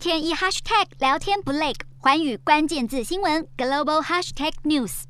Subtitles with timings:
[0.00, 5.02] 天一 hashtag 聊天不累，环宇关键字新闻 global hashtag news。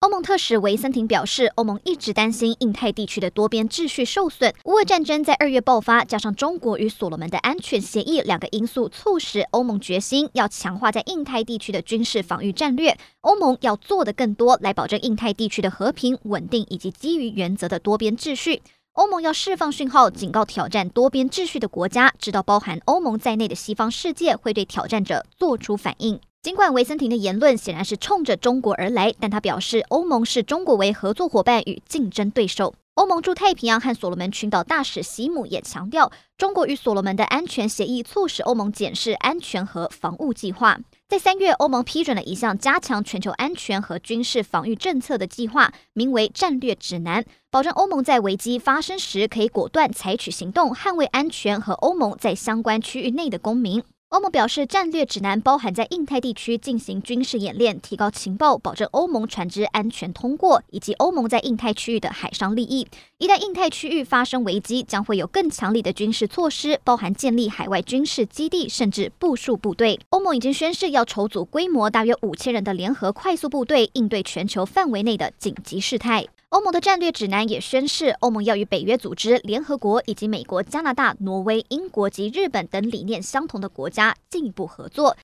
[0.00, 4.52] 欧盟特使维森廷表示，欧盟一直担心印太地区的多边秩序受损。
[4.64, 12.98] 乌俄战争在二月爆发，加上中国与所罗门的安全协议两个因素，促使欧盟决心要强化在印太地区的军事防御战略。
[13.20, 18.62] 欧盟要做的更多，来保证印太地区的和平稳定以及基于原则的多边秩序。
[18.94, 26.20] 欧盟要释放讯号，警告挑战多边秩序的国家，知道包含欧盟在内的西方世界会对挑战者做出反应。
[26.42, 32.72] 尽管维森廷的言论显然是冲着中国而来，但他表示欧盟视中国为合作伙伴与竞争对手。
[32.94, 40.78] 欧盟驻太平洋和所罗门群岛大使席姆也强调，中国与所罗门的安全协议促使欧盟检视安全和防务计划。
[41.08, 53.82] 在三月，欧盟批准了一项加强全球安全和军事防御政策的计划，名为“战略指南”，保证欧盟在危机发生时可以果断采取行动，捍卫安全和欧盟在相关区域内的公民。
[54.14, 62.86] 欧盟表示，战略指南包含在印太地区进行军事演练，提高情报，保证欧盟船只安全通过，以及欧盟在印太区域的海上利益。
[63.18, 69.98] 一旦印太区域发生危机，将会有更强力的军事措施，包含建立海外军事基地，甚至部署部队。
[70.10, 76.24] 欧盟已经宣誓要筹组规模大约五千人的联合快速部队，应对全球范围内的紧急事态。
[76.54, 85.12] 欧盟的战略指南也宣示，欧盟要与北约组织、联合国以及美国、加拿大、挪威、英国及日本等理念相同的国家进一步合作，